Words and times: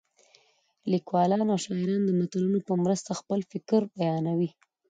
لیکوالان 0.91 1.47
او 1.53 1.57
شاعران 1.65 2.01
د 2.05 2.11
متلونو 2.19 2.59
په 2.67 2.73
مرسته 2.83 3.09
خپل 3.19 3.39
فکر 3.51 3.81
بیانوي 3.95 4.49